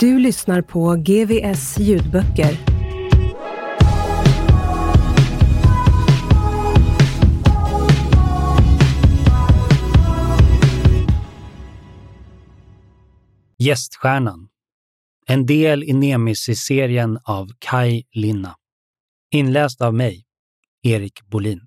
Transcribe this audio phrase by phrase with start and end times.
[0.00, 2.58] Du lyssnar på GVS ljudböcker.
[13.58, 14.48] Gäststjärnan.
[15.26, 18.56] En del i Nemesis-serien av Kai Linna.
[19.30, 20.24] Inläst av mig,
[20.82, 21.66] Erik Bolin.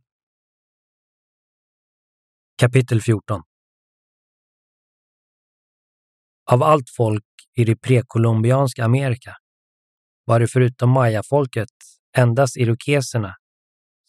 [2.58, 3.42] Kapitel 14
[6.52, 9.36] Av allt folk i det prekolumbianska Amerika
[10.26, 11.70] var det förutom mayafolket
[12.18, 13.36] endast irokeserna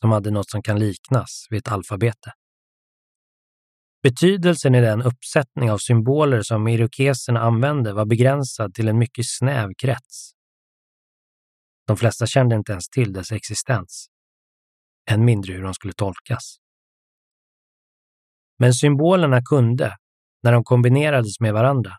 [0.01, 2.33] som hade något som kan liknas vid ett alfabete.
[4.03, 9.71] Betydelsen i den uppsättning av symboler som irokeserna använde var begränsad till en mycket snäv
[9.79, 10.31] krets.
[11.87, 14.09] De flesta kände inte ens till dess existens,
[15.11, 16.57] än mindre hur de skulle tolkas.
[18.59, 19.97] Men symbolerna kunde,
[20.43, 21.97] när de kombinerades med varandra,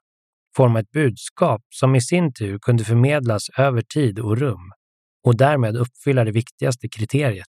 [0.55, 4.71] forma ett budskap som i sin tur kunde förmedlas över tid och rum
[5.23, 7.53] och därmed uppfylla det viktigaste kriteriet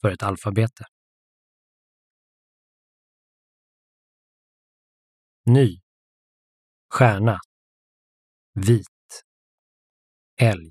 [0.00, 0.84] för ett alfabete.
[5.46, 5.80] Ny.
[6.90, 7.38] Stjärna.
[8.54, 8.86] Vit.
[10.40, 10.70] Älg.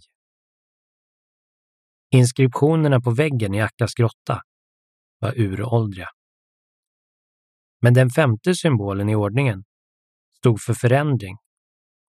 [2.09, 4.41] Inskriptionerna på väggen i Akkas grotta
[5.20, 6.09] var uråldriga.
[7.81, 9.64] Men den femte symbolen i ordningen
[10.38, 11.38] stod för förändring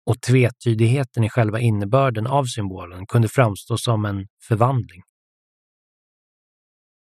[0.05, 5.01] och tvetydigheten i själva innebörden av symbolen kunde framstå som en förvandling.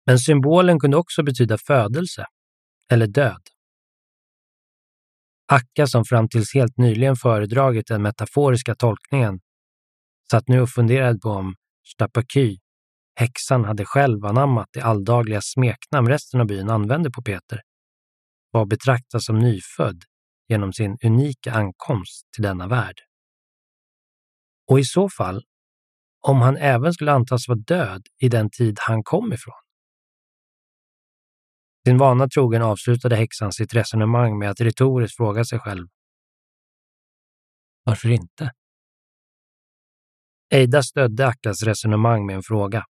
[0.06, 2.26] Men symbolen kunde också betyda födelse
[2.92, 3.42] eller död.
[5.52, 9.40] Akka, som fram tills helt nyligen föredragit den metaforiska tolkningen,
[10.32, 11.56] satt nu och funderade på om
[11.88, 12.58] Stapaky,
[13.16, 17.62] häxan, hade själv anammat det alldagliga smeknamn resten av byn använde på Peter,
[18.52, 20.04] var betraktad som nyfödd
[20.52, 22.96] genom sin unika ankomst till denna värld.
[24.68, 25.44] Och i så fall,
[26.22, 29.62] om han även skulle antas vara död i den tid han kom ifrån.
[31.88, 35.88] Sin vana trogen avslutade häxan sitt resonemang med att retoriskt fråga sig själv.
[37.84, 38.52] Varför inte?
[40.54, 42.86] Eida stödde Akkas resonemang med en fråga.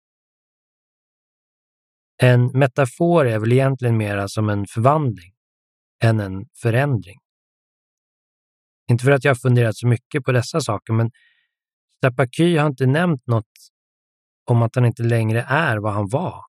[2.22, 5.34] En metafor är väl egentligen mera som en förvandling
[6.03, 7.20] än en förändring.
[8.90, 11.12] Inte för att jag har funderat så mycket på dessa saker, men
[11.98, 13.52] Stapaky har inte nämnt något
[14.46, 16.44] om att han inte längre är vad han var.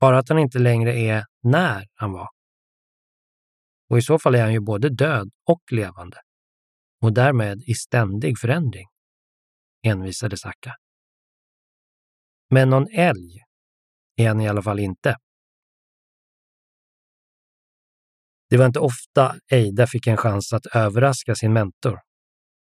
[0.00, 2.28] Bara att han inte längre är när han var.
[3.90, 6.16] Och i så fall är han ju både död och levande.
[7.00, 8.88] Och därmed i ständig förändring,
[9.82, 10.74] envisade Saka.
[12.50, 13.42] Men någon älg
[14.16, 15.16] är han i alla fall inte.
[18.50, 22.00] Det var inte ofta Eida fick en chans att överraska sin mentor.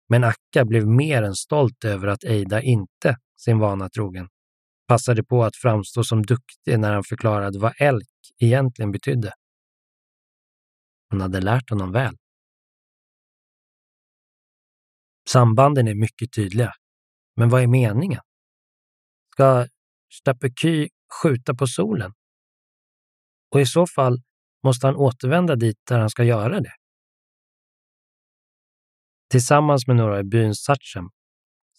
[0.08, 4.28] Men Akka blev mer än stolt över att Eida inte, sin vana trogen,
[4.88, 8.08] passade på att framstå som duktig när han förklarade vad elk
[8.38, 9.32] egentligen betydde.
[11.10, 12.16] Han hade lärt honom väl.
[15.28, 16.72] Sambanden är mycket tydliga.
[17.36, 18.20] Men vad är meningen?
[19.32, 19.66] Ska
[20.12, 20.88] Stapeky
[21.22, 22.12] skjuta på solen?
[23.50, 24.22] Och i så fall
[24.62, 26.72] måste han återvända dit där han ska göra det.
[29.30, 31.08] Tillsammans med några i byn Satchem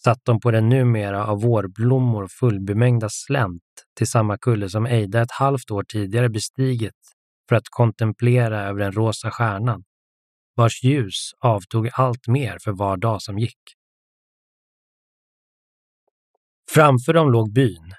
[0.04, 3.62] satt de på den numera av vårblommor fullbemängda slänt
[3.96, 7.14] till samma kulle som Eida ett halvt år tidigare bestigit
[7.48, 9.84] för att kontemplera över den rosa stjärnan,
[10.54, 13.60] vars ljus avtog allt mer för var dag som gick.
[16.70, 17.92] Framför dem låg byn.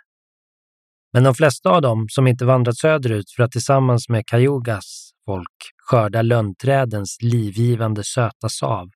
[1.15, 5.57] Men de flesta av dem som inte vandrat söderut för att tillsammans med Cayugas folk
[5.77, 8.89] skörda lönnträdens livgivande söta sav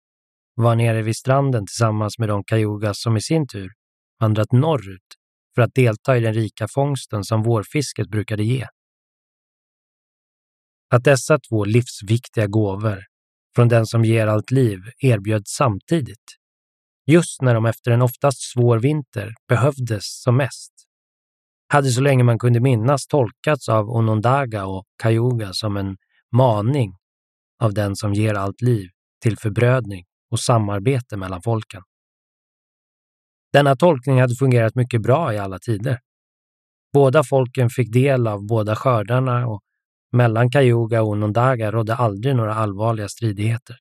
[0.55, 3.71] var nere vid stranden tillsammans med de Cayugas som i sin tur
[4.19, 5.15] vandrat norrut
[5.55, 8.67] för att delta i den rika fångsten som vårfisket brukade ge.
[10.89, 13.03] Att dessa två livsviktiga gåvor
[13.55, 16.25] från den som ger allt liv erbjöds samtidigt,
[17.07, 20.78] just när de efter en oftast svår vinter behövdes som mest,
[21.71, 25.97] hade så länge man kunde minnas tolkats av Onondaga och Cayuga som en
[26.31, 26.95] maning
[27.59, 28.89] av den som ger allt liv
[29.21, 31.81] till förbrödning och samarbete mellan folken.
[33.53, 35.99] Denna tolkning hade fungerat mycket bra i alla tider.
[36.93, 39.61] Båda folken fick del av båda skördarna och
[40.11, 43.75] mellan Cayuga och Onondaga rådde aldrig några allvarliga stridigheter.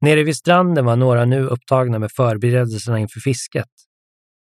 [0.00, 3.70] Nere vid stranden var några nu upptagna med förberedelserna inför fisket,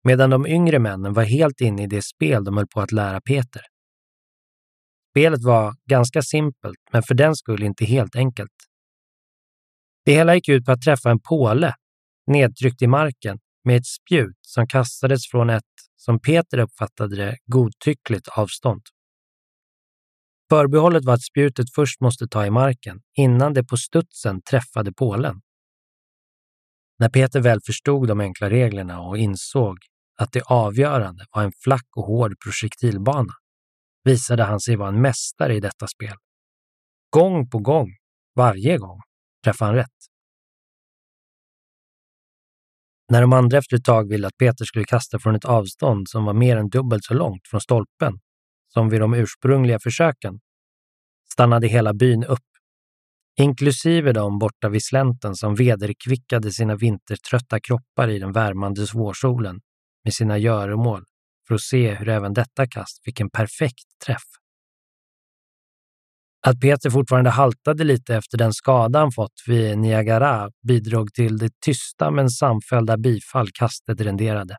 [0.04, 3.20] medan de yngre männen var helt inne i det spel de höll på att lära
[3.20, 3.62] Peter.
[5.10, 8.52] Spelet var ganska simpelt, men för den skull inte helt enkelt.
[10.04, 11.74] Det hela gick ut på att träffa en påle,
[12.26, 15.62] nedtryckt i marken, med ett spjut som kastades från ett,
[15.96, 18.82] som Peter uppfattade det, godtyckligt avstånd.
[20.50, 25.40] Förbehållet var att spjutet först måste ta i marken innan det på studsen träffade pålen.
[26.98, 29.78] När Peter väl förstod de enkla reglerna och insåg
[30.22, 33.32] att det avgörande var en flack och hård projektilbana
[34.04, 36.16] visade han sig vara en mästare i detta spel.
[37.10, 37.88] Gång på gång,
[38.36, 39.00] varje gång,
[39.44, 39.88] träffade han rätt.
[43.10, 46.24] När de andra efter ett tag ville att Peter skulle kasta från ett avstånd som
[46.24, 48.20] var mer än dubbelt så långt från stolpen
[48.68, 50.40] som vid de ursprungliga försöken
[51.32, 52.48] stannade hela byn upp,
[53.38, 59.60] inklusive de borta vid slänten som vederkvickade sina vintertrötta kroppar i den värmande vårsolen
[60.04, 61.04] med sina göromål
[61.48, 64.22] för att se hur även detta kast fick en perfekt träff.
[66.46, 71.50] Att Peter fortfarande haltade lite efter den skada han fått vid Niagara bidrog till det
[71.64, 74.56] tysta men samfällda bifall kastet renderade.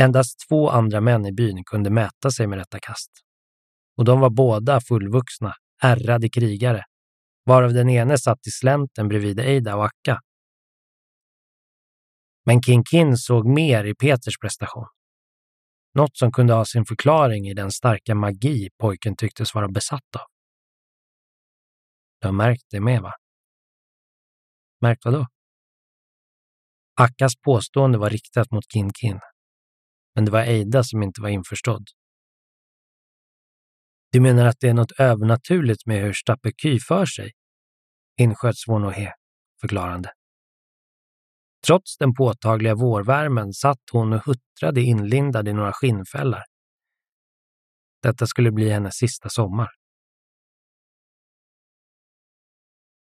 [0.00, 3.10] Endast två andra män i byn kunde mäta sig med detta kast.
[3.96, 6.82] Och de var båda fullvuxna, ärrade krigare,
[7.44, 10.20] varav den ene satt i slänten bredvid Eida och Akka.
[12.44, 14.86] Men Kinkin såg mer i Peters prestation.
[15.94, 20.26] Något som kunde ha sin förklaring i den starka magi pojken tycktes vara besatt av.
[22.20, 23.12] Du har märkt det med, va?
[24.80, 25.26] Märkt vadå?” då?
[26.96, 29.20] Akkas påstående var riktat mot Kin Kin,
[30.14, 31.88] men det var Eida som inte var införstådd.
[34.12, 37.32] Du menar att det är något övernaturligt med hur Stapeky för sig?
[38.20, 39.12] insköt Svonohe
[39.60, 40.12] förklarande.
[41.66, 46.44] Trots den påtagliga vårvärmen satt hon och huttrade inlindad i några skinnfällar.
[48.02, 49.68] Detta skulle bli hennes sista sommar.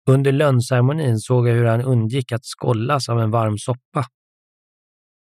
[0.09, 4.07] Under lönnceremonin såg jag hur han undgick att skållas av en varm soppa.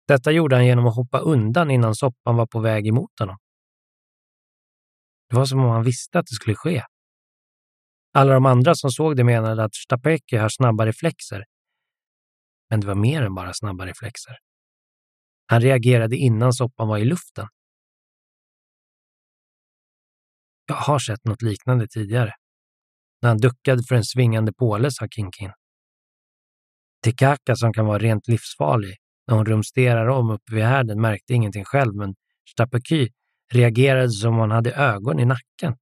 [0.08, 3.38] Detta gjorde han genom att hoppa undan innan soppan var på väg emot honom.
[5.30, 6.84] Det var som om han visste att det skulle ske.
[8.14, 11.44] Alla de andra som såg det menade att Stapeki har snabba reflexer
[12.74, 14.38] men det var mer än bara snabba reflexer.
[15.46, 17.48] Han reagerade innan soppan var i luften.
[20.66, 22.34] Jag har sett något liknande tidigare.
[23.22, 25.52] När han duckade för en svingande påle, sa Kinkin.
[27.04, 28.96] Tikaka, som kan vara rent livsfarlig,
[29.28, 32.16] när hon rumsterar om uppe vid härden märkte ingenting själv, men
[32.50, 33.10] Stapeky
[33.52, 35.76] reagerade som om han hade ögon i nacken.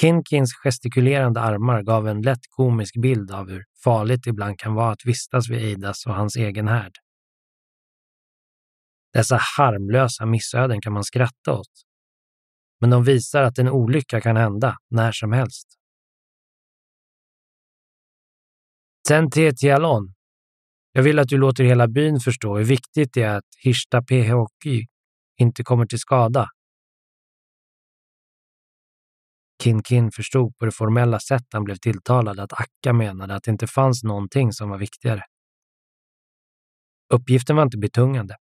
[0.00, 4.92] Kinkins gestikulerande armar gav en lätt komisk bild av hur farligt det ibland kan vara
[4.92, 6.92] att vistas vid Eidas och hans egen härd.
[9.12, 11.70] Dessa harmlösa missöden kan man skratta åt.
[12.80, 15.68] Men de visar att en olycka kan hända när som helst.
[19.08, 20.14] Sen Tialon.
[20.92, 24.86] Jag vill att du låter hela byn förstå hur viktigt det är att Hirsta Pehoki
[25.40, 26.48] inte kommer till skada
[29.64, 33.66] Kinkin förstod på det formella sätt han blev tilltalad att Akka menade att det inte
[33.66, 35.22] fanns någonting som var viktigare.
[37.14, 38.36] Uppgiften var inte betungande.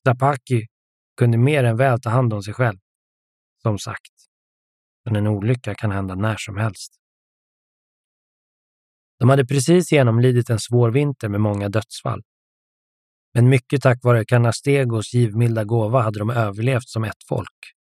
[0.00, 0.66] Stapaki
[1.16, 2.78] kunde mer än väl ta hand om sig själv.
[3.62, 4.12] Som sagt,
[5.04, 6.92] men en olycka kan hända när som helst.
[9.18, 12.22] De hade precis genomlidit en svår vinter med många dödsfall.
[13.34, 17.75] Men mycket tack vare Canastegos givmilda gåva hade de överlevt som ett folk.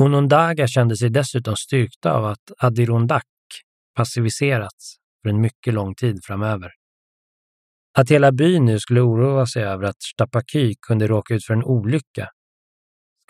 [0.00, 3.26] Onondaga kände sig dessutom styrkta av att Adirondack
[3.96, 6.70] passiviserats för en mycket lång tid framöver.
[7.98, 11.64] Att hela byn nu skulle oroa sig över att Stapaky kunde råka ut för en
[11.64, 12.28] olycka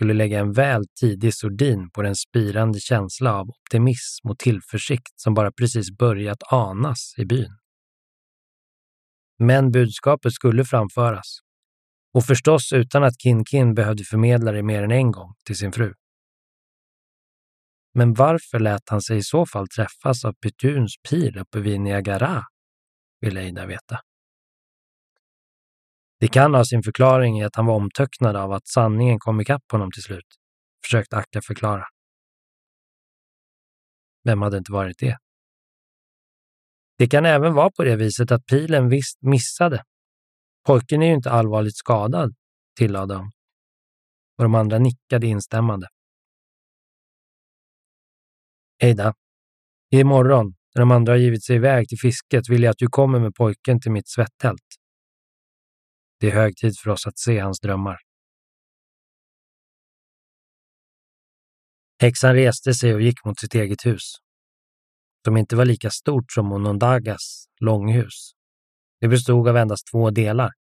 [0.01, 5.35] skulle lägga en väl tidig sordin på den spirande känsla av optimism och tillförsikt som
[5.35, 7.57] bara precis börjat anas i byn.
[9.39, 11.39] Men budskapet skulle framföras.
[12.15, 15.73] Och förstås utan att Kin Kin behövde förmedla det mer än en gång till sin
[15.73, 15.95] fru.
[17.95, 22.45] Men varför lät han sig i så fall träffas av Petuns pil uppe vid Niagara?
[23.21, 24.01] Vill Eida veta.
[26.21, 29.73] Det kan ha sin förklaring i att han var omtöcknad av att sanningen kom ikapp
[29.73, 30.27] honom till slut,
[30.85, 31.85] försökte Akka förklara.
[34.25, 35.19] Vem hade inte varit det?
[36.99, 39.85] Det kan även vara på det viset att pilen visst missade.
[40.67, 42.35] Pojken är ju inte allvarligt skadad,
[42.77, 43.31] tillade de.
[44.39, 45.89] Och de andra nickade instämmande.
[48.83, 49.15] Eida,
[49.91, 53.21] imorgon, när de andra har givit sig iväg till fisket, vill jag att du kommer
[53.21, 54.67] med pojken till mitt svetttält.
[56.21, 57.97] Det är hög tid för oss att se hans drömmar.
[62.01, 64.03] Häxan reste sig och gick mot sitt eget hus.
[65.25, 68.33] Som inte var lika stort som Onondagas långhus.
[69.01, 70.51] Det bestod av endast två delar.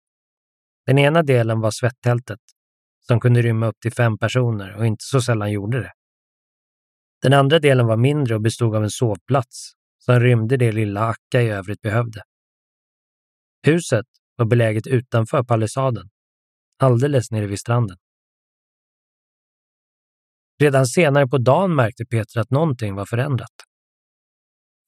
[0.86, 2.40] Den ena delen var svettältet,
[3.00, 5.92] som kunde rymma upp till fem personer och inte så sällan gjorde det.
[7.22, 11.42] Den andra delen var mindre och bestod av en sovplats som rymde det lilla Akka
[11.42, 12.22] i övrigt behövde.
[13.66, 16.10] Huset var beläget utanför palissaden,
[16.78, 17.96] alldeles nere vid stranden.
[20.60, 23.54] Redan senare på dagen märkte Peter att någonting var förändrat.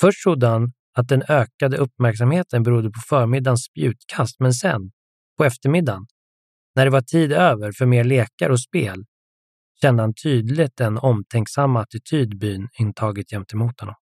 [0.00, 4.90] Först trodde han att den ökade uppmärksamheten berodde på förmiddagens spjutkast, men sen,
[5.38, 6.06] på eftermiddagen,
[6.74, 9.04] när det var tid över för mer lekar och spel,
[9.82, 13.94] kände han tydligt den omtänksamma attityd byn intagit gentemot honom.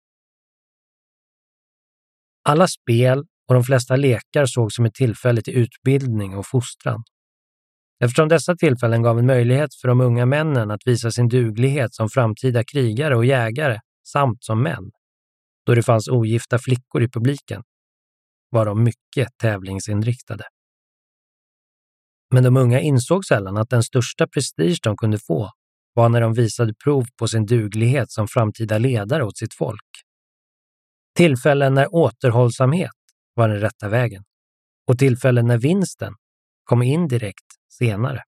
[2.49, 7.03] Alla spel och de flesta lekar sågs som ett tillfälle till utbildning och fostran.
[8.03, 12.09] Eftersom dessa tillfällen gav en möjlighet för de unga männen att visa sin duglighet som
[12.09, 14.91] framtida krigare och jägare samt som män,
[15.65, 17.63] då det fanns ogifta flickor i publiken,
[18.49, 20.43] var de mycket tävlingsinriktade.
[22.33, 25.51] Men de unga insåg sällan att den största prestige de kunde få
[25.99, 29.89] var när de visade prov på sin duglighet som framtida ledare åt sitt folk.
[31.15, 32.91] Tillfällen när återhållsamhet
[33.33, 34.23] var den rätta vägen
[34.87, 36.13] och tillfällen när vinsten
[36.63, 38.23] kom indirekt senare.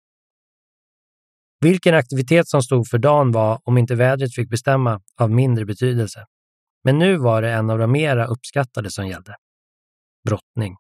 [1.60, 6.26] Vilken aktivitet som stod för dagen var, om inte vädret fick bestämma, av mindre betydelse.
[6.84, 9.36] Men nu var det en av de mera uppskattade som gällde.
[10.26, 10.76] Brottning.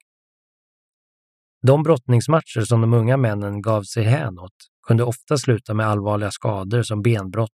[1.61, 6.31] De brottningsmatcher som de unga männen gav sig hän åt kunde ofta sluta med allvarliga
[6.31, 7.51] skador som benbrott,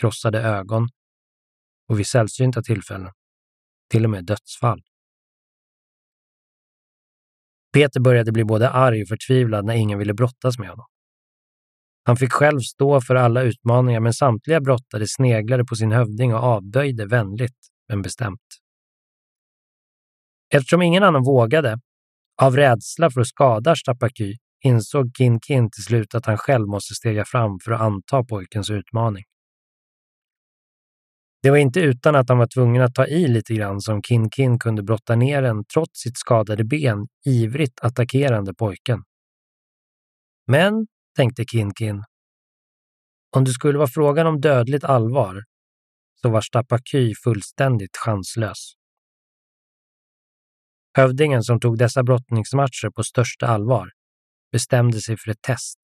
[0.00, 0.88] krossade ögon
[1.88, 3.12] och vid sällsynta tillfällen
[3.90, 4.82] till och med dödsfall.
[7.72, 10.86] Peter började bli både arg och förtvivlad när ingen ville brottas med honom.
[12.04, 16.40] Han fick själv stå för alla utmaningar men samtliga brottare sneglade på sin hövding och
[16.40, 17.58] avböjde vänligt
[17.88, 18.40] men bestämt.
[20.54, 21.80] Eftersom ingen annan vågade,
[22.42, 26.94] av rädsla för att skada Stapaky, insåg Kin Kin till slut att han själv måste
[26.94, 29.24] stega fram för att anta pojkens utmaning.
[31.42, 34.30] Det var inte utan att han var tvungen att ta i lite grann som Kin
[34.30, 39.02] Kin kunde brotta ner en, trots sitt skadade ben, ivrigt attackerande pojken.
[40.46, 40.86] Men,
[41.16, 42.04] tänkte Kin Kin,
[43.36, 45.42] om det skulle vara frågan om dödligt allvar
[46.22, 48.72] så var Stapaky fullständigt chanslös.
[50.96, 53.90] Hövdingen som tog dessa brottningsmatcher på största allvar
[54.52, 55.78] bestämde sig för ett test.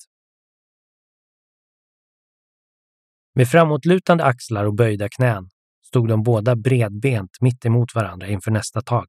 [3.35, 5.49] Med framåtlutande axlar och böjda knän
[5.83, 9.07] stod de båda bredbent mitt emot varandra inför nästa tag.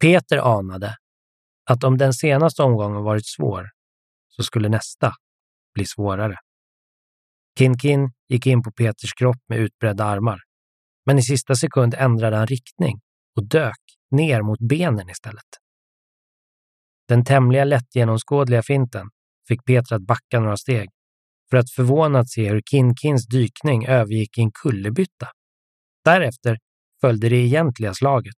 [0.00, 0.96] Peter anade
[1.64, 3.70] att om den senaste omgången varit svår
[4.28, 5.12] så skulle nästa
[5.74, 6.36] bli svårare.
[7.58, 10.40] Kinkin gick in på Peters kropp med utbredda armar,
[11.06, 13.00] men i sista sekund ändrade han riktning
[13.36, 15.65] och dök ner mot benen istället.
[17.08, 19.08] Den tämliga lättgenomskådliga finten
[19.48, 20.88] fick Peter att backa några steg
[21.50, 25.28] för att förvånat se hur Kinkins dykning övergick i en kullerbytta.
[26.04, 26.58] Därefter
[27.00, 28.36] följde det egentliga slaget.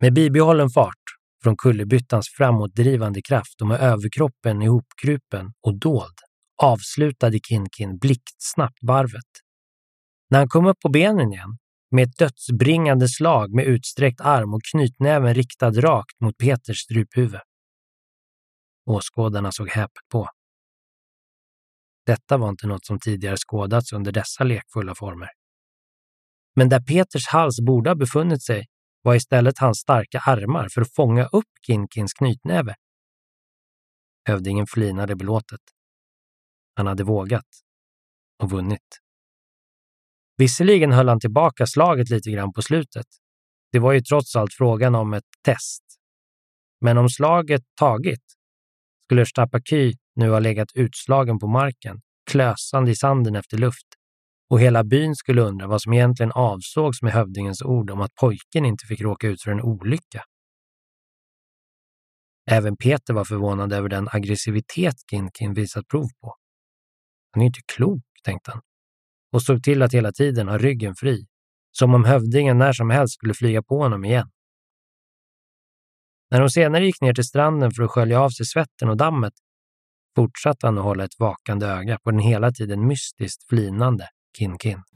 [0.00, 1.02] Med bibehållen fart,
[1.42, 6.14] från kullerbyttans framåtdrivande kraft och med överkroppen ihopkrupen och dold,
[6.62, 9.30] avslutade Kinkin blixtsnabbt varvet.
[10.30, 11.58] När han kom upp på benen igen,
[11.90, 17.40] med ett dödsbringande slag med utsträckt arm och knytnäven riktad rakt mot Peters struphuvud.
[18.90, 20.28] Åskådarna såg häpet på.
[22.06, 25.28] Detta var inte något som tidigare skådats under dessa lekfulla former.
[26.56, 28.66] Men där Peters hals borde ha befunnit sig
[29.02, 32.74] var istället hans starka armar för att fånga upp Kinkins knytnäve.
[34.24, 35.60] Hövdingen flinade belåtet.
[36.74, 37.46] Han hade vågat
[38.42, 39.05] och vunnit.
[40.36, 43.06] Visserligen höll han tillbaka slaget lite grann på slutet.
[43.72, 45.82] Det var ju trots allt frågan om ett test.
[46.80, 48.24] Men om slaget tagit
[49.04, 52.00] skulle Stapaky nu ha legat utslagen på marken,
[52.30, 53.86] klösande i sanden efter luft
[54.50, 58.64] och hela byn skulle undra vad som egentligen avsågs med hövdingens ord om att pojken
[58.64, 60.24] inte fick råka ut för en olycka.
[62.50, 66.34] Även Peter var förvånad över den aggressivitet Ginkin visat prov på.
[67.30, 68.60] Han är inte klok, tänkte han,
[69.36, 71.26] och såg till att hela tiden ha ryggen fri,
[71.72, 74.30] som om hövdingen när som helst skulle flyga på honom igen.
[76.30, 79.32] När de senare gick ner till stranden för att skölja av sig svetten och dammet
[80.16, 84.95] fortsatte han att hålla ett vakande öga på den hela tiden mystiskt flinande Kin-Kin.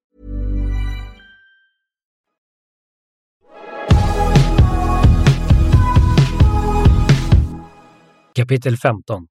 [8.35, 9.27] Kapitel 15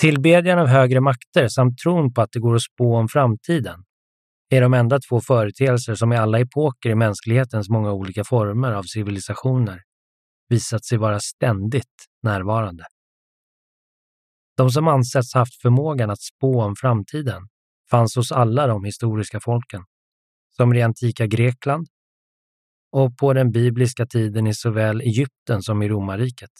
[0.00, 3.84] Tillbedjan av högre makter samt tron på att det går att spå om framtiden
[4.50, 8.82] är de enda två företeelser som i alla epoker i mänsklighetens många olika former av
[8.82, 9.82] civilisationer
[10.48, 12.84] visat sig vara ständigt närvarande.
[14.56, 17.42] De som ansetts haft förmågan att spå om framtiden
[17.90, 19.82] fanns hos alla de historiska folken,
[20.56, 21.86] som i antika Grekland
[22.96, 26.50] och på den bibliska tiden i såväl Egypten som i romarriket.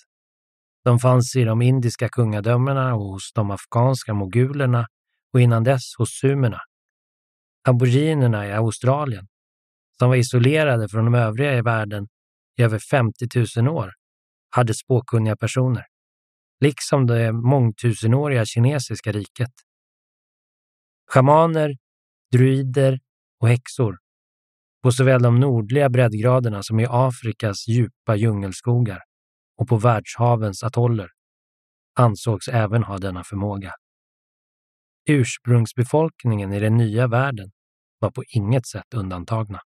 [0.84, 4.86] De fanns i de indiska kungadömena och hos de afghanska mogulerna
[5.32, 6.60] och innan dess hos sumerna.
[7.68, 9.26] Aboriginerna i Australien,
[9.98, 12.08] som var isolerade från de övriga i världen
[12.58, 13.92] i över 50 000 år,
[14.50, 15.84] hade spåkunniga personer,
[16.60, 19.52] liksom det mångtusenåriga kinesiska riket.
[21.10, 21.76] Schamaner,
[22.32, 23.00] druider
[23.40, 23.98] och häxor
[24.86, 29.02] på såväl de nordliga breddgraderna som i Afrikas djupa djungelskogar
[29.58, 31.08] och på världshavens atoller
[31.98, 33.72] ansågs även ha denna förmåga.
[35.08, 37.50] Ursprungsbefolkningen i den nya världen
[37.98, 39.60] var på inget sätt undantagna.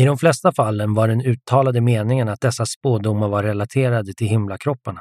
[0.00, 5.00] I de flesta fallen var den uttalade meningen att dessa spådomar var relaterade till himlakropparna.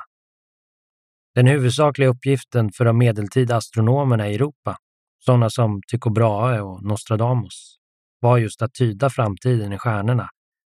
[1.35, 4.77] Den huvudsakliga uppgiften för de medeltida astronomerna i Europa,
[5.19, 7.77] sådana som Tycho Brahe och Nostradamus,
[8.19, 10.29] var just att tyda framtiden i stjärnorna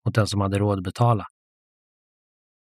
[0.05, 1.25] mot den som hade råd att betala.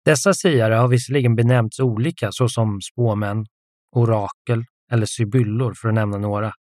[0.05, 3.45] Dessa siare har visserligen benämnts olika såsom spåmän,
[3.91, 6.53] orakel eller sybyllor för att nämna några.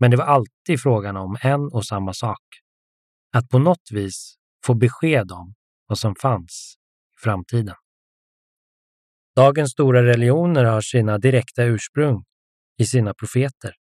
[0.00, 2.42] Men det var alltid frågan om en och samma sak.
[3.32, 4.34] Att på något vis
[4.66, 5.54] få besked om
[5.86, 6.74] vad som fanns
[7.18, 7.74] i framtiden.
[9.36, 12.24] Dagens stora religioner har sina direkta ursprung
[12.78, 13.74] i sina profeter.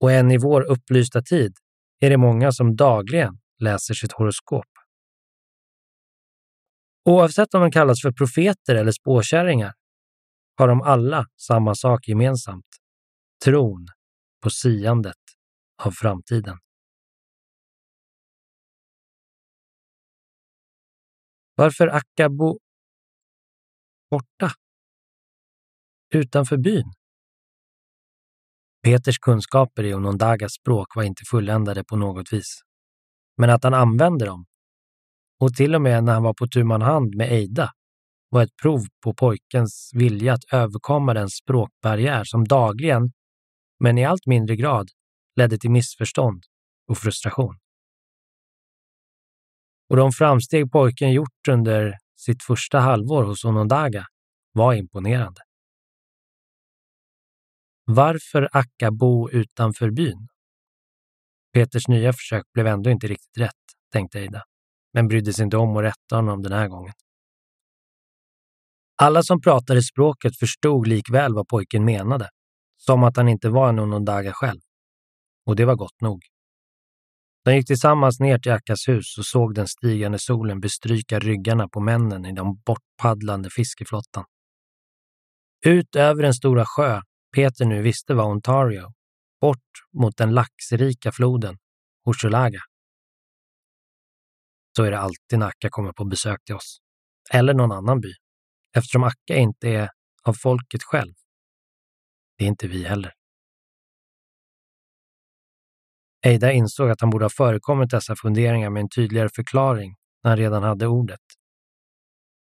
[0.00, 1.56] Och än i vår upplysta tid
[2.00, 4.66] är det många som dagligen läser sitt horoskop.
[7.04, 9.74] Oavsett om de kallas för profeter eller spåkärringar
[10.56, 12.66] har de alla samma sak gemensamt.
[13.44, 13.86] Tron
[14.42, 15.16] på siandet
[15.82, 16.58] av framtiden.
[21.54, 22.58] Varför Akabo
[24.10, 24.50] borta?
[26.14, 26.92] Utanför byn?
[28.84, 32.60] Peters kunskaper i Onondagas språk var inte fulländade på något vis.
[33.36, 34.46] Men att han använde dem,
[35.40, 37.70] och till och med när han var på tu man hand med Eida,
[38.28, 43.12] var ett prov på pojkens vilja att överkomma den språkbarriär som dagligen,
[43.80, 44.88] men i allt mindre grad,
[45.36, 46.42] ledde till missförstånd
[46.88, 47.58] och frustration.
[49.90, 54.06] Och de framsteg pojken gjort under sitt första halvår hos Onondaga
[54.52, 55.40] var imponerande.
[57.84, 60.28] Varför Akka bo utanför byn?
[61.52, 63.52] Peters nya försök blev ändå inte riktigt rätt,
[63.92, 64.42] tänkte Ida,
[64.92, 66.92] men brydde sig inte om att rätta honom den här gången.
[68.96, 72.30] Alla som pratade språket förstod likväl vad pojken menade,
[72.76, 74.60] som att han inte var en Onondaga själv.
[75.46, 76.22] Och det var gott nog.
[77.44, 81.80] De gick tillsammans ner till Akkas hus och såg den stigande solen bestryka ryggarna på
[81.80, 84.24] männen i den bortpaddlande fiskeflottan.
[85.66, 87.00] Ut över den stora sjö
[87.34, 88.92] Peter nu visste var Ontario,
[89.40, 89.58] bort
[89.92, 91.58] mot den laxrika floden
[92.04, 92.60] Hochulaga.
[94.76, 96.78] Så är det alltid när Akka kommer på besök till oss.
[97.30, 98.12] Eller någon annan by.
[98.76, 99.90] Eftersom Akka inte är
[100.22, 101.14] av folket själv.
[102.38, 103.12] Det är inte vi heller.
[106.26, 110.38] Eida insåg att han borde ha förekommit dessa funderingar med en tydligare förklaring när han
[110.38, 111.20] redan hade ordet.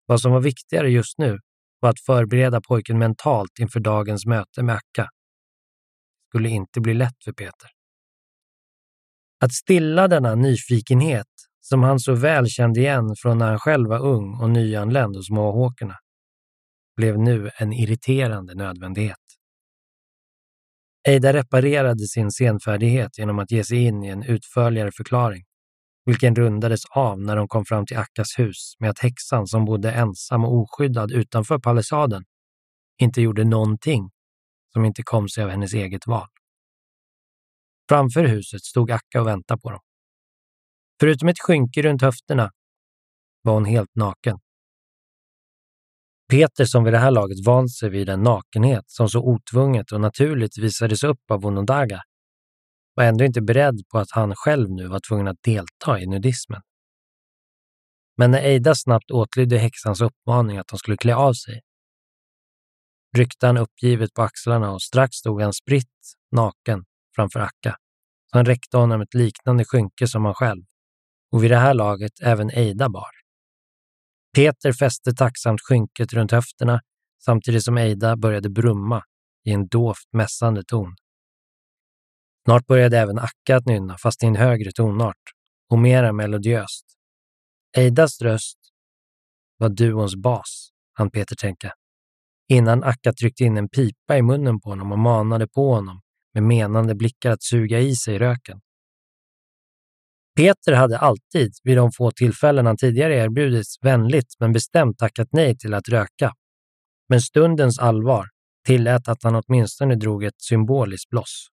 [0.05, 1.39] Vad som var viktigare just nu
[1.81, 5.03] och att förbereda pojken mentalt inför dagens möte med Akka.
[5.03, 7.69] Det skulle inte bli lätt för Peter.
[9.39, 11.27] Att stilla denna nyfikenhet,
[11.61, 15.29] som han så väl kände igen från när han själv var ung och nyanländ hos
[15.29, 15.95] Mohawkerna,
[16.95, 19.17] blev nu en irriterande nödvändighet.
[21.07, 25.43] Eida reparerade sin senfärdighet genom att ge sig in i en utförligare förklaring,
[26.05, 29.91] vilken rundades av när de kom fram till Akkas hus med att häxan som bodde
[29.91, 32.23] ensam och oskyddad utanför palissaden
[33.01, 34.09] inte gjorde någonting
[34.73, 36.27] som inte kom sig av hennes eget val.
[37.89, 39.79] Framför huset stod Akka och väntade på dem.
[40.99, 42.51] Förutom ett skynke runt höfterna
[43.41, 44.39] var hon helt naken.
[46.29, 50.01] Peter, som vid det här laget vant sig vid en nakenhet som så otvunget och
[50.01, 52.01] naturligt visades upp av Onondaga,
[52.95, 56.61] var ändå inte beredd på att han själv nu var tvungen att delta i nudismen.
[58.17, 61.61] Men när Eida snabbt åtlydde häxans uppmaning att de skulle klä av sig
[63.17, 67.75] ryckte han uppgivet på axlarna och strax stod han spritt naken framför Akka.
[68.31, 70.63] Han räckte honom ett liknande skynke som han själv
[71.31, 73.11] och vid det här laget även Eida bar.
[74.35, 76.81] Peter fäste tacksamt skynket runt höfterna
[77.25, 79.03] samtidigt som Eida började brumma
[79.43, 80.95] i en dovt mässande ton.
[82.45, 85.21] Snart började även Akka att nynna, fast i en högre tonart
[85.69, 86.85] och mera melodiöst.
[87.77, 88.57] Eidas röst
[89.57, 91.73] var duons bas, han Peter tänka.
[92.49, 96.01] Innan Akka tryckte in en pipa i munnen på honom och manade på honom
[96.33, 98.59] med menande blickar att suga i sig röken.
[100.35, 105.57] Peter hade alltid, vid de få tillfällen han tidigare erbjudits, vänligt men bestämt tackat nej
[105.57, 106.33] till att röka.
[107.09, 108.27] Men stundens allvar
[108.65, 111.47] tillät att han åtminstone drog ett symboliskt bloss.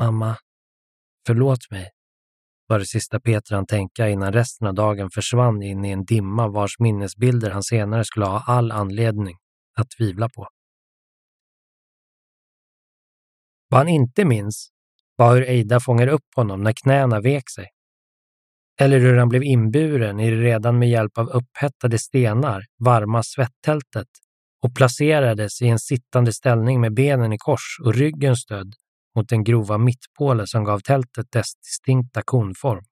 [0.00, 0.36] Mamma,
[1.26, 1.90] förlåt mig,
[2.66, 6.48] var det sista Peter han tänka innan resten av dagen försvann in i en dimma
[6.48, 9.36] vars minnesbilder han senare skulle ha all anledning
[9.76, 10.48] att tvivla på.
[13.68, 14.70] Vad han inte minns
[15.16, 17.66] var hur Eida fångade upp honom när knäna vek sig.
[18.80, 24.08] Eller hur han blev inburen i det redan med hjälp av upphettade stenar varma svettältet
[24.62, 28.74] och placerades i en sittande ställning med benen i kors och ryggen stödd
[29.16, 32.84] mot den grova mittpåle som gav tältet dess distinkta konform.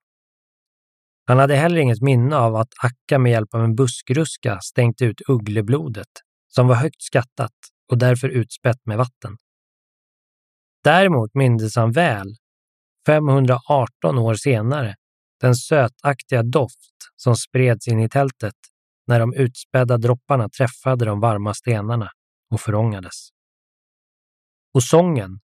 [1.25, 5.21] Han hade heller inget minne av att Akka med hjälp av en buskruska stängt ut
[5.27, 6.07] uggleblodet,
[6.47, 7.53] som var högt skattat
[7.91, 9.37] och därför utspätt med vatten.
[10.83, 12.35] Däremot mindes han väl,
[13.05, 14.95] 518 år senare,
[15.41, 18.55] den sötaktiga doft som spreds in i tältet
[19.07, 22.11] när de utspädda dropparna träffade de varma stenarna
[22.51, 23.29] och förångades.
[24.73, 25.39] Och sången,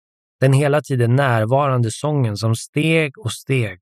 [0.44, 3.80] den hela tiden närvarande sången som steg och steg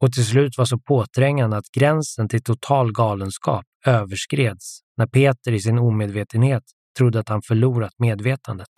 [0.00, 5.60] och till slut var så påträngande att gränsen till total galenskap överskreds när Peter i
[5.60, 6.62] sin omedvetenhet
[6.98, 8.68] trodde att han förlorat medvetandet.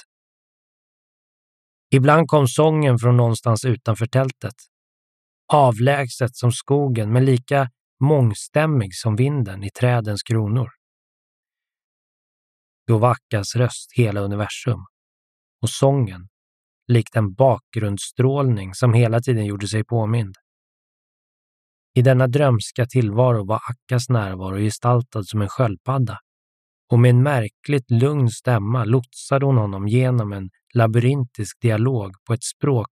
[1.90, 4.54] Ibland kom sången från någonstans utanför tältet.
[5.52, 7.70] Avlägset som skogen, men lika
[8.04, 10.68] mångstämmig som vinden i trädens kronor.
[12.86, 14.80] Då var Akkas röst hela universum
[15.62, 16.28] och sången
[16.92, 20.34] likt en bakgrundsstrålning som hela tiden gjorde sig påmind.
[21.94, 26.18] I denna drömska tillvaro var Akkas närvaro gestaltad som en sköldpadda
[26.90, 32.44] och med en märkligt lugn stämma lotsade hon honom genom en labyrintisk dialog på ett
[32.44, 32.88] språk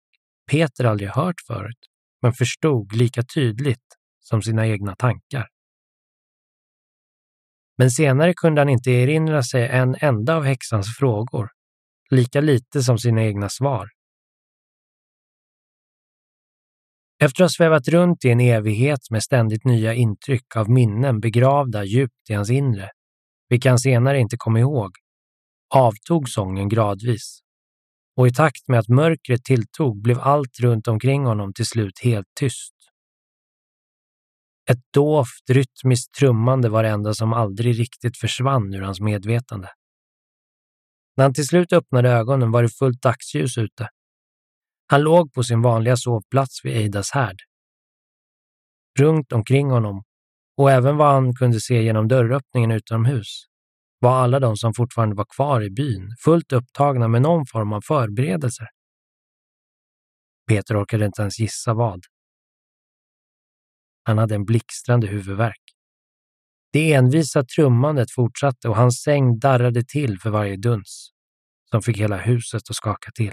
[0.51, 1.79] Peter aldrig hört förut,
[2.23, 5.49] men förstod lika tydligt som sina egna tankar.
[7.79, 11.49] Men senare kunde han inte erinra sig en enda av häxans frågor
[12.11, 13.89] lika lite som sina egna svar.
[17.23, 21.85] Efter att ha svävat runt i en evighet med ständigt nya intryck av minnen begravda
[21.85, 22.91] djupt i hans inre,
[23.49, 24.91] vilka han senare inte kom ihåg,
[25.75, 27.41] avtog sången gradvis.
[28.17, 32.27] Och i takt med att mörkret tilltog blev allt runt omkring honom till slut helt
[32.41, 32.75] tyst.
[34.71, 39.69] Ett dovt, rytmiskt trummande var det enda som aldrig riktigt försvann ur hans medvetande.
[41.21, 43.89] När han till slut öppnade ögonen var det fullt dagsljus ute.
[44.87, 47.37] Han låg på sin vanliga sovplats vid Eidas härd.
[48.99, 50.03] Runt omkring honom,
[50.57, 53.45] och även vad han kunde se genom dörröppningen utomhus,
[53.99, 57.81] var alla de som fortfarande var kvar i byn fullt upptagna med någon form av
[57.81, 58.69] förberedelser.
[60.49, 62.01] Peter orkade inte ens gissa vad.
[64.03, 65.60] Han hade en blixtrande huvudvärk.
[66.73, 71.11] Det envisa trummandet fortsatte och hans säng darrade till för varje duns,
[71.71, 73.33] som fick hela huset att skaka till.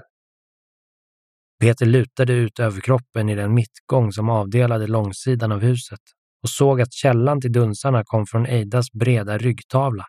[1.59, 5.99] Peter lutade ut överkroppen i den mittgång som avdelade långsidan av huset
[6.43, 10.05] och såg att källan till dunsarna kom från Eidas breda ryggtavla.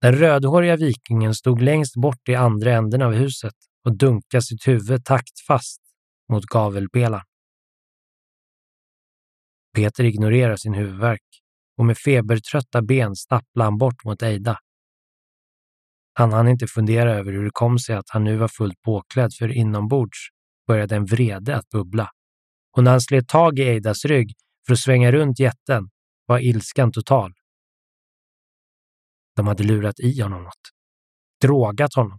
[0.00, 5.04] Den rödhåriga vikingen stod längst bort i andra änden av huset och dunkade sitt huvud
[5.04, 5.80] taktfast
[6.32, 7.24] mot gavelpelaren.
[9.74, 11.22] Peter ignorerar sin huvudvärk
[11.76, 14.58] och med febertrötta ben stapplar han bort mot Eida.
[16.14, 19.34] Han hann inte fundera över hur det kom sig att han nu var fullt påklädd
[19.38, 20.18] för inombords
[20.66, 22.10] började en vrede att bubbla.
[22.76, 24.32] Och när han slet tag i Eidas rygg
[24.66, 25.88] för att svänga runt jätten
[26.26, 27.32] var ilskan total.
[29.36, 30.70] De hade lurat i honom något.
[31.40, 32.18] Drogat honom.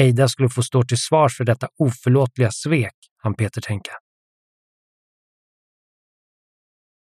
[0.00, 3.92] Eida skulle få stå till svars för detta oförlåtliga svek, han Peter tänka.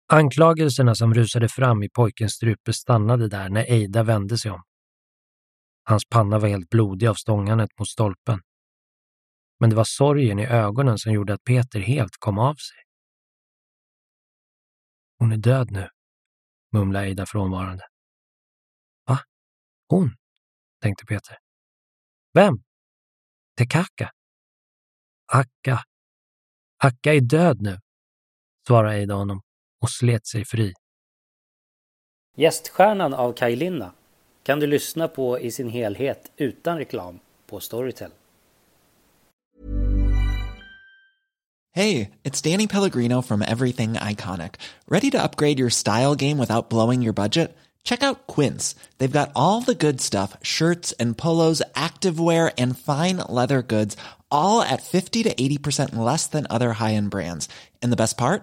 [0.09, 4.63] Anklagelserna som rusade fram i pojkens strupe stannade där när Eida vände sig om.
[5.85, 8.41] Hans panna var helt blodig av stångandet mot stolpen.
[9.61, 12.77] Men det var sorgen i ögonen som gjorde att Peter helt kom av sig.
[15.19, 15.89] Hon är död nu,
[16.73, 17.85] mumlade Eida frånvarande.
[19.07, 19.19] Va?
[19.89, 20.17] Hon?
[20.83, 21.39] tänkte Peter.
[22.35, 22.55] Vem?
[23.59, 24.11] Tekaka?
[25.33, 25.85] Akka.
[26.85, 27.79] Akka är död nu,
[28.67, 29.46] svarade Eida honom
[29.83, 30.73] och slet sig fri.
[32.37, 33.93] Gäststjärnan av Kaj Linna
[34.43, 38.11] kan du lyssna på i sin helhet utan reklam på Storytel.
[41.73, 44.55] Hey, it's Danny Pellegrino from Everything Iconic.
[44.89, 47.55] Ready to upgrade your style game without blowing your budget?
[47.85, 48.75] Check out Quince.
[48.99, 53.97] They've got all the good stuff, shirts and polos, activewear and fine leather goods,
[54.31, 57.49] all at 50 to 80% less than other high-end brands.
[57.83, 58.43] And the best part?